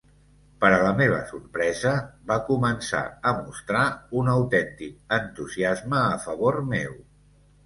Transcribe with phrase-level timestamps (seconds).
[0.63, 1.91] Per a la meva sorpresa,
[2.31, 3.01] va començar
[3.33, 3.83] a mostrar
[4.23, 6.99] un autèntic entusiasme a favor meu.